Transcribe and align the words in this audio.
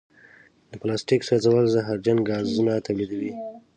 د 0.69 0.71
پلاسټیک 0.81 1.21
سوځول 1.29 1.65
زهرجن 1.73 2.17
ګازونه 2.29 2.73
تولیدوي. 2.85 3.31